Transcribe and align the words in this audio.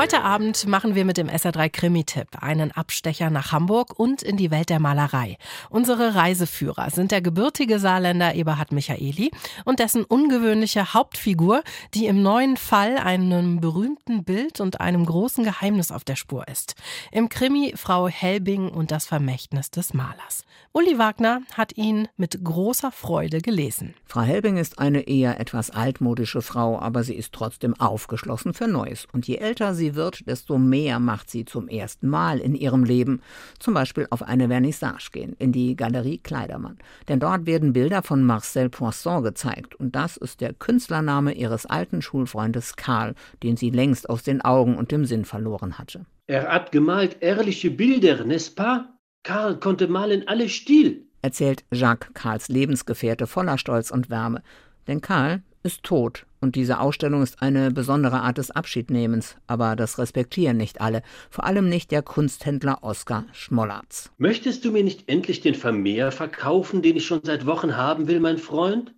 Heute 0.00 0.22
Abend 0.22 0.66
machen 0.66 0.94
wir 0.94 1.04
mit 1.04 1.18
dem 1.18 1.28
SR3 1.28 1.68
Krimi-Tipp 1.68 2.28
einen 2.40 2.72
Abstecher 2.72 3.28
nach 3.28 3.52
Hamburg 3.52 3.98
und 3.98 4.22
in 4.22 4.38
die 4.38 4.50
Welt 4.50 4.70
der 4.70 4.80
Malerei. 4.80 5.36
Unsere 5.68 6.14
Reiseführer 6.14 6.88
sind 6.88 7.10
der 7.10 7.20
gebürtige 7.20 7.78
Saarländer 7.78 8.34
Eberhard 8.34 8.72
Michaeli 8.72 9.30
und 9.66 9.78
dessen 9.78 10.04
ungewöhnliche 10.04 10.94
Hauptfigur, 10.94 11.62
die 11.92 12.06
im 12.06 12.22
neuen 12.22 12.56
Fall 12.56 12.96
einem 12.96 13.60
berühmten 13.60 14.24
Bild 14.24 14.62
und 14.62 14.80
einem 14.80 15.04
großen 15.04 15.44
Geheimnis 15.44 15.92
auf 15.92 16.02
der 16.02 16.16
Spur 16.16 16.48
ist. 16.48 16.76
Im 17.12 17.28
Krimi 17.28 17.74
Frau 17.76 18.08
Helbing 18.08 18.70
und 18.70 18.92
das 18.92 19.04
Vermächtnis 19.04 19.70
des 19.70 19.92
Malers. 19.92 20.46
Uli 20.72 20.98
Wagner 20.98 21.42
hat 21.54 21.76
ihn 21.76 22.06
mit 22.16 22.44
großer 22.44 22.92
Freude 22.92 23.40
gelesen. 23.40 23.94
Frau 24.06 24.20
Helbing 24.20 24.56
ist 24.56 24.78
eine 24.78 25.00
eher 25.08 25.40
etwas 25.40 25.70
altmodische 25.70 26.42
Frau, 26.42 26.78
aber 26.78 27.02
sie 27.02 27.14
ist 27.14 27.32
trotzdem 27.32 27.78
aufgeschlossen 27.78 28.54
für 28.54 28.68
Neues. 28.68 29.06
Und 29.12 29.26
je 29.26 29.36
älter 29.36 29.74
sie 29.74 29.89
wird, 29.94 30.26
desto 30.26 30.58
mehr 30.58 30.98
macht 30.98 31.30
sie 31.30 31.44
zum 31.44 31.68
ersten 31.68 32.08
Mal 32.08 32.38
in 32.38 32.54
ihrem 32.54 32.84
Leben. 32.84 33.20
Zum 33.58 33.74
Beispiel 33.74 34.06
auf 34.10 34.22
eine 34.22 34.48
Vernissage 34.48 35.10
gehen, 35.12 35.36
in 35.38 35.52
die 35.52 35.76
Galerie 35.76 36.18
Kleidermann. 36.18 36.78
Denn 37.08 37.20
dort 37.20 37.46
werden 37.46 37.72
Bilder 37.72 38.02
von 38.02 38.24
Marcel 38.24 38.68
Poisson 38.68 39.22
gezeigt. 39.22 39.74
Und 39.74 39.94
das 39.96 40.16
ist 40.16 40.40
der 40.40 40.52
Künstlername 40.52 41.32
ihres 41.32 41.66
alten 41.66 42.02
Schulfreundes 42.02 42.76
Karl, 42.76 43.14
den 43.42 43.56
sie 43.56 43.70
längst 43.70 44.08
aus 44.08 44.22
den 44.22 44.40
Augen 44.40 44.76
und 44.76 44.92
dem 44.92 45.04
Sinn 45.04 45.24
verloren 45.24 45.78
hatte. 45.78 46.06
Er 46.26 46.48
hat 46.48 46.72
gemalt 46.72 47.16
ehrliche 47.20 47.70
Bilder, 47.70 48.24
n'est-ce 48.24 48.54
pas? 48.54 48.84
Karl 49.22 49.58
konnte 49.58 49.88
malen 49.88 50.26
alle 50.28 50.48
Stil, 50.48 51.06
erzählt 51.22 51.64
Jacques 51.72 52.14
Karls 52.14 52.48
Lebensgefährte 52.48 53.26
voller 53.26 53.58
Stolz 53.58 53.90
und 53.90 54.10
Wärme. 54.10 54.42
Denn 54.86 55.00
Karl 55.00 55.42
ist 55.62 55.82
tot 55.82 56.26
und 56.40 56.56
diese 56.56 56.80
Ausstellung 56.80 57.22
ist 57.22 57.42
eine 57.42 57.70
besondere 57.70 58.20
Art 58.20 58.38
des 58.38 58.50
Abschiednehmens, 58.50 59.36
aber 59.46 59.76
das 59.76 59.98
respektieren 59.98 60.56
nicht 60.56 60.80
alle, 60.80 61.02
vor 61.30 61.44
allem 61.44 61.68
nicht 61.68 61.90
der 61.90 62.02
Kunsthändler 62.02 62.82
Oskar 62.82 63.26
Schmollatz. 63.32 64.10
Möchtest 64.18 64.64
du 64.64 64.72
mir 64.72 64.82
nicht 64.82 65.08
endlich 65.08 65.40
den 65.40 65.54
Vermehr 65.54 66.12
verkaufen, 66.12 66.82
den 66.82 66.96
ich 66.96 67.06
schon 67.06 67.20
seit 67.22 67.46
Wochen 67.46 67.76
haben 67.76 68.08
will, 68.08 68.20
mein 68.20 68.38
Freund? 68.38 68.94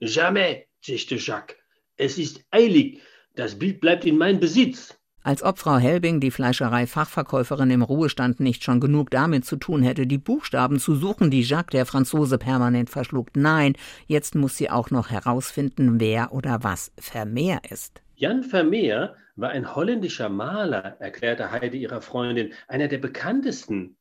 Jamais, 0.00 0.66
zischte 0.82 1.16
Jacques. 1.16 1.56
Es 1.96 2.18
ist 2.18 2.44
eilig. 2.50 3.00
Das 3.34 3.58
Bild 3.58 3.80
bleibt 3.80 4.04
in 4.04 4.18
meinem 4.18 4.40
Besitz. 4.40 4.98
Als 5.26 5.42
ob 5.42 5.58
Frau 5.58 5.78
Helbing, 5.78 6.20
die 6.20 6.30
Fleischerei-Fachverkäuferin 6.30 7.70
im 7.70 7.80
Ruhestand, 7.80 8.40
nicht 8.40 8.62
schon 8.62 8.78
genug 8.78 9.10
damit 9.10 9.46
zu 9.46 9.56
tun 9.56 9.82
hätte, 9.82 10.06
die 10.06 10.18
Buchstaben 10.18 10.78
zu 10.78 10.94
suchen, 10.94 11.30
die 11.30 11.40
Jacques, 11.40 11.72
der 11.72 11.86
Franzose, 11.86 12.36
permanent 12.36 12.90
verschluckt. 12.90 13.34
Nein, 13.34 13.72
jetzt 14.06 14.34
muss 14.34 14.58
sie 14.58 14.68
auch 14.68 14.90
noch 14.90 15.08
herausfinden, 15.08 15.98
wer 15.98 16.34
oder 16.34 16.62
was 16.62 16.92
Vermeer 16.98 17.62
ist. 17.70 18.02
Jan 18.16 18.42
Vermeer 18.42 19.16
war 19.34 19.48
ein 19.48 19.74
holländischer 19.74 20.28
Maler, 20.28 20.98
erklärte 21.00 21.50
Heide 21.50 21.78
ihrer 21.78 22.02
Freundin, 22.02 22.52
einer 22.68 22.88
der 22.88 22.98
bekanntesten. 22.98 23.96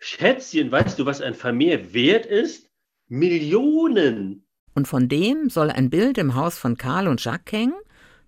Schätzchen, 0.00 0.70
weißt 0.70 0.98
du, 0.98 1.06
was 1.06 1.22
ein 1.22 1.32
Vermeer 1.32 1.94
wert 1.94 2.26
ist? 2.26 2.70
Millionen! 3.08 4.44
Und 4.74 4.86
von 4.86 5.08
dem 5.08 5.48
soll 5.48 5.70
ein 5.70 5.88
Bild 5.88 6.18
im 6.18 6.34
Haus 6.34 6.58
von 6.58 6.76
Karl 6.76 7.08
und 7.08 7.24
Jacques 7.24 7.58
hängen? 7.58 7.74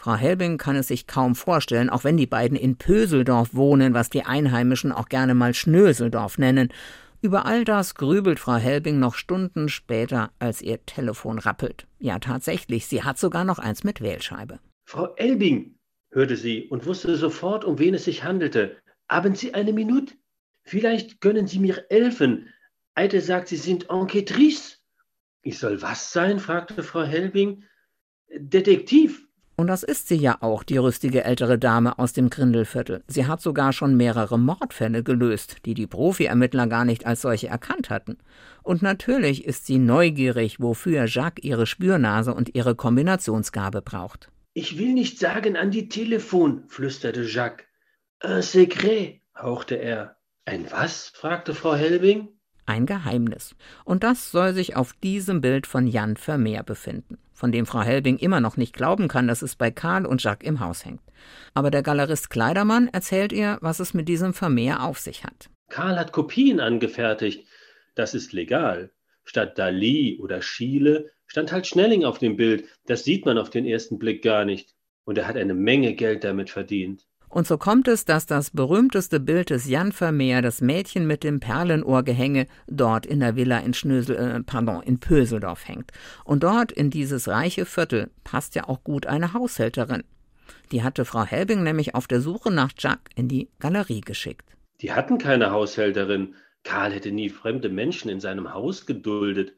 Frau 0.00 0.14
Helbing 0.14 0.56
kann 0.56 0.76
es 0.76 0.88
sich 0.88 1.06
kaum 1.06 1.34
vorstellen, 1.34 1.90
auch 1.90 2.04
wenn 2.04 2.16
die 2.16 2.26
beiden 2.26 2.56
in 2.56 2.76
Pöseldorf 2.76 3.50
wohnen, 3.52 3.92
was 3.92 4.08
die 4.08 4.22
Einheimischen 4.22 4.92
auch 4.92 5.10
gerne 5.10 5.34
mal 5.34 5.52
Schnöseldorf 5.52 6.38
nennen. 6.38 6.72
Über 7.20 7.44
all 7.44 7.64
das 7.64 7.94
grübelt 7.96 8.40
Frau 8.40 8.54
Helbing 8.54 8.98
noch 8.98 9.14
Stunden 9.14 9.68
später, 9.68 10.30
als 10.38 10.62
ihr 10.62 10.86
Telefon 10.86 11.38
rappelt. 11.38 11.86
Ja, 11.98 12.18
tatsächlich, 12.18 12.86
sie 12.86 13.02
hat 13.02 13.18
sogar 13.18 13.44
noch 13.44 13.58
eins 13.58 13.84
mit 13.84 14.00
Wählscheibe. 14.00 14.58
Frau 14.86 15.14
Elbing, 15.16 15.74
hörte 16.12 16.36
sie 16.36 16.66
und 16.70 16.86
wusste 16.86 17.14
sofort, 17.16 17.66
um 17.66 17.78
wen 17.78 17.92
es 17.92 18.04
sich 18.04 18.24
handelte. 18.24 18.78
Haben 19.06 19.34
Sie 19.34 19.52
eine 19.52 19.74
Minute? 19.74 20.14
Vielleicht 20.62 21.20
können 21.20 21.46
Sie 21.46 21.58
mir 21.58 21.84
helfen. 21.90 22.48
Eite 22.94 23.20
sagt, 23.20 23.48
Sie 23.48 23.56
sind 23.56 23.90
Enquetrice. 23.90 24.78
Ich 25.42 25.58
soll 25.58 25.82
was 25.82 26.10
sein? 26.10 26.38
fragte 26.38 26.82
Frau 26.82 27.02
Helbing. 27.02 27.64
Detektiv, 28.34 29.26
und 29.60 29.66
das 29.66 29.82
ist 29.82 30.08
sie 30.08 30.16
ja 30.16 30.38
auch, 30.40 30.62
die 30.62 30.78
rüstige 30.78 31.22
ältere 31.22 31.58
Dame 31.58 31.98
aus 31.98 32.14
dem 32.14 32.30
Grindelviertel. 32.30 33.04
Sie 33.06 33.26
hat 33.26 33.42
sogar 33.42 33.72
schon 33.72 33.96
mehrere 33.96 34.38
Mordfälle 34.38 35.02
gelöst, 35.02 35.58
die 35.66 35.74
die 35.74 35.86
Profi-Ermittler 35.86 36.66
gar 36.66 36.84
nicht 36.84 37.06
als 37.06 37.20
solche 37.20 37.48
erkannt 37.48 37.90
hatten. 37.90 38.16
Und 38.62 38.80
natürlich 38.80 39.44
ist 39.44 39.66
sie 39.66 39.78
neugierig, 39.78 40.60
wofür 40.60 41.04
Jacques 41.06 41.44
ihre 41.44 41.66
Spürnase 41.66 42.32
und 42.32 42.54
ihre 42.54 42.74
Kombinationsgabe 42.74 43.82
braucht. 43.82 44.30
Ich 44.54 44.78
will 44.78 44.94
nicht 44.94 45.18
sagen 45.18 45.56
an 45.56 45.70
die 45.70 45.88
Telefon, 45.88 46.64
flüsterte 46.68 47.22
Jacques. 47.22 47.66
Un 48.24 48.42
secret, 48.42 49.20
hauchte 49.36 49.74
er. 49.74 50.16
Ein 50.46 50.70
was? 50.70 51.12
fragte 51.14 51.54
Frau 51.54 51.74
Helbing. 51.74 52.28
Ein 52.70 52.86
Geheimnis. 52.86 53.56
Und 53.84 54.04
das 54.04 54.30
soll 54.30 54.54
sich 54.54 54.76
auf 54.76 54.92
diesem 55.02 55.40
Bild 55.40 55.66
von 55.66 55.86
Jan 55.86 56.16
Vermeer 56.16 56.62
befinden 56.62 57.18
von 57.40 57.52
dem 57.52 57.64
Frau 57.64 57.80
Helbing 57.80 58.18
immer 58.18 58.40
noch 58.40 58.58
nicht 58.58 58.74
glauben 58.74 59.08
kann, 59.08 59.26
dass 59.26 59.40
es 59.40 59.56
bei 59.56 59.70
Karl 59.70 60.04
und 60.04 60.22
Jacques 60.22 60.46
im 60.46 60.60
Haus 60.60 60.84
hängt. 60.84 61.00
Aber 61.54 61.70
der 61.70 61.82
Galerist 61.82 62.28
Kleidermann 62.28 62.88
erzählt 62.88 63.32
ihr, 63.32 63.56
was 63.62 63.80
es 63.80 63.94
mit 63.94 64.08
diesem 64.08 64.34
Vermehr 64.34 64.84
auf 64.84 64.98
sich 64.98 65.24
hat. 65.24 65.48
Karl 65.70 65.98
hat 65.98 66.12
Kopien 66.12 66.60
angefertigt. 66.60 67.46
Das 67.94 68.14
ist 68.14 68.34
legal. 68.34 68.90
Statt 69.24 69.58
Dali 69.58 70.18
oder 70.20 70.42
Schiele 70.42 71.10
stand 71.26 71.50
halt 71.50 71.66
Schnelling 71.66 72.04
auf 72.04 72.18
dem 72.18 72.36
Bild. 72.36 72.64
Das 72.84 73.04
sieht 73.04 73.24
man 73.24 73.38
auf 73.38 73.48
den 73.48 73.64
ersten 73.64 73.98
Blick 73.98 74.22
gar 74.22 74.44
nicht. 74.44 74.74
Und 75.04 75.16
er 75.16 75.26
hat 75.26 75.36
eine 75.36 75.54
Menge 75.54 75.94
Geld 75.94 76.24
damit 76.24 76.50
verdient. 76.50 77.06
Und 77.30 77.46
so 77.46 77.58
kommt 77.58 77.86
es, 77.86 78.04
dass 78.04 78.26
das 78.26 78.50
berühmteste 78.50 79.20
Bild 79.20 79.50
des 79.50 79.68
Jan 79.68 79.92
Vermeer, 79.92 80.42
das 80.42 80.60
Mädchen 80.60 81.06
mit 81.06 81.22
dem 81.22 81.38
Perlenohrgehänge, 81.38 82.48
dort 82.66 83.06
in 83.06 83.20
der 83.20 83.36
Villa 83.36 83.58
in 83.58 83.72
Schnösel, 83.72 84.16
äh, 84.16 84.42
pardon, 84.42 84.82
in 84.82 84.98
Pöseldorf 84.98 85.68
hängt. 85.68 85.92
Und 86.24 86.42
dort 86.42 86.72
in 86.72 86.90
dieses 86.90 87.28
reiche 87.28 87.66
Viertel 87.66 88.10
passt 88.24 88.56
ja 88.56 88.68
auch 88.68 88.82
gut 88.82 89.06
eine 89.06 89.32
Haushälterin. 89.32 90.02
Die 90.72 90.82
hatte 90.82 91.04
Frau 91.04 91.24
Helbing 91.24 91.62
nämlich 91.62 91.94
auf 91.94 92.08
der 92.08 92.20
Suche 92.20 92.50
nach 92.50 92.72
Jacques 92.76 93.12
in 93.14 93.28
die 93.28 93.48
Galerie 93.60 94.00
geschickt. 94.00 94.56
Die 94.80 94.92
hatten 94.92 95.18
keine 95.18 95.52
Haushälterin. 95.52 96.34
Karl 96.64 96.92
hätte 96.92 97.12
nie 97.12 97.28
fremde 97.28 97.68
Menschen 97.68 98.10
in 98.10 98.18
seinem 98.18 98.52
Haus 98.52 98.86
geduldet. 98.86 99.54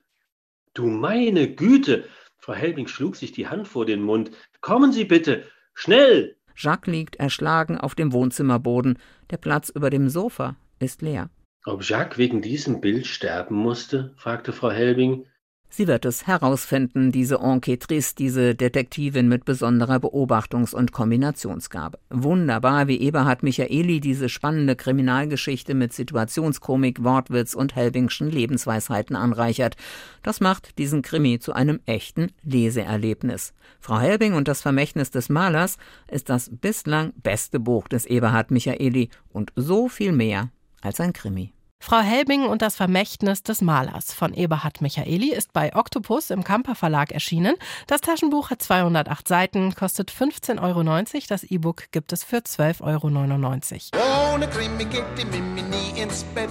Du 0.75 0.87
meine 0.87 1.55
Güte! 1.55 2.05
Frau 2.37 2.53
Helbing 2.53 2.87
schlug 2.87 3.17
sich 3.17 3.33
die 3.33 3.49
Hand 3.49 3.67
vor 3.67 3.87
den 3.87 4.03
Mund. 4.03 4.31
Kommen 4.61 4.93
Sie 4.93 5.05
bitte! 5.05 5.45
Schnell! 5.75 6.37
Jacques 6.57 6.87
liegt 6.87 7.17
erschlagen 7.17 7.79
auf 7.79 7.95
dem 7.95 8.13
Wohnzimmerboden. 8.13 8.99
Der 9.31 9.37
Platz 9.37 9.69
über 9.69 9.91
dem 9.91 10.09
Sofa 10.09 10.57
ist 10.79 11.03
leer. 11.03 11.31
Ob 11.65 11.83
Jacques 11.83 12.19
wegen 12.19 12.43
diesem 12.43 12.81
Bild 12.81 13.07
sterben 13.07 13.55
musste? 13.55 14.15
fragte 14.17 14.53
Frau 14.53 14.71
Helbing. 14.71 15.27
Sie 15.75 15.89
wird 15.89 16.05
es 16.05 16.27
herausfinden, 16.27 17.13
diese 17.13 17.37
Enquetrice, 17.37 18.15
diese 18.15 18.55
Detektivin 18.55 19.27
mit 19.27 19.47
besonderer 19.47 19.97
Beobachtungs- 19.97 20.75
und 20.75 20.93
Kombinationsgabe. 20.93 21.99
Wunderbar, 22.11 22.89
wie 22.89 23.01
Eberhard 23.01 23.43
Michaeli 23.43 23.99
diese 23.99 24.29
spannende 24.29 24.77
Kriminalgeschichte 24.77 25.73
mit 25.73 25.95
Situationskomik, 25.95 27.03
Wortwitz 27.03 27.55
und 27.55 27.75
Helbingschen 27.75 28.31
Lebensweisheiten 28.31 29.17
anreichert. 29.17 29.77
Das 30.23 30.41
macht 30.41 30.77
diesen 30.77 31.01
Krimi 31.01 31.39
zu 31.39 31.55
einem 31.55 31.81
echten 31.87 32.33
Leseerlebnis. 32.43 33.55
Frau 33.81 33.99
Helbing 33.99 34.35
und 34.35 34.49
das 34.49 34.61
Vermächtnis 34.61 35.11
des 35.11 35.31
Malers 35.31 35.79
ist 36.07 36.29
das 36.29 36.51
bislang 36.53 37.15
beste 37.23 37.59
Buch 37.59 37.89
des 37.89 38.05
Eberhard 38.05 38.51
Michaeli 38.51 39.09
und 39.31 39.55
so 39.57 39.89
viel 39.89 40.13
mehr 40.13 40.51
als 40.83 41.01
ein 41.01 41.15
Krimi. 41.15 41.55
Frau 41.85 41.99
Helbing 41.99 42.45
und 42.47 42.63
das 42.63 42.77
Vermächtnis 42.77 43.43
des 43.43 43.61
Malers 43.61 44.15
von 44.15 44.35
Eberhard 44.35 44.81
Michaeli 44.81 45.35
ist 45.35 45.53
bei 45.53 45.75
Octopus 45.75 46.31
im 46.31 46.45
Kamper 46.45 46.77
Verlag 46.77 47.11
erschienen. 47.11 47.57
Das 47.89 48.01
Taschenbuch 48.01 48.51
hat 48.51 48.63
208 48.63 49.27
Seiten, 49.27 49.75
kostet 49.75 50.13
15,90 50.13 50.63
Euro. 50.63 50.85
Das 51.29 51.43
E-Book 51.43 51.91
gibt 51.91 52.13
es 52.13 52.23
für 52.23 52.37
12,99 52.37 53.97
Euro. 53.97 54.35
Ohne 54.35 54.47
Krimi 54.49 54.85
geht 54.85 55.05
die 55.19 55.25
Mimi 55.25 55.63
nie 55.63 56.01
ins 56.01 56.23
Bett. 56.23 56.51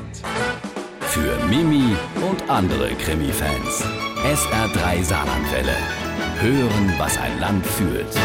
Für 1.00 1.38
Mimi 1.46 1.96
und 2.30 2.50
andere 2.50 2.90
Krimi-Fans. 2.96 3.86
SR3 4.26 5.02
Saarlandwelle. 5.02 5.78
Hören, 6.42 6.94
was 6.98 7.18
ein 7.18 7.40
Land 7.40 7.66
fühlt. 7.66 8.18